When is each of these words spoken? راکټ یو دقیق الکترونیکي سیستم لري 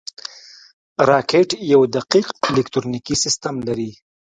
راکټ 1.09 1.49
یو 1.71 1.81
دقیق 1.95 2.27
الکترونیکي 2.49 3.15
سیستم 3.23 3.55
لري 3.67 3.91